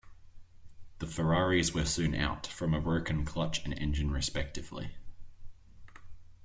The 0.97 1.05
Ferraris 1.05 1.75
were 1.75 1.85
soon 1.85 2.15
out, 2.15 2.47
from 2.47 2.73
a 2.73 2.81
broken 2.81 3.23
clutch 3.23 3.63
and 3.63 3.77
engine 3.77 4.09
respectively. 4.09 4.95